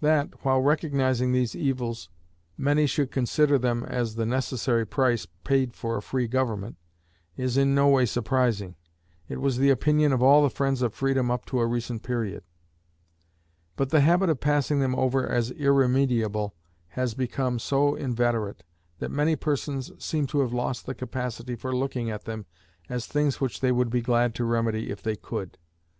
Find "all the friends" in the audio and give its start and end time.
10.20-10.82